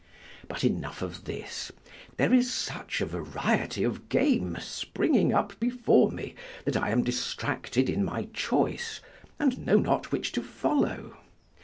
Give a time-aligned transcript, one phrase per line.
[0.47, 1.71] But enough of this:
[2.17, 6.33] there is such a variety of game springing up before me,
[6.65, 8.99] that I am distracted in my choice,
[9.37, 11.17] and know not which to follow.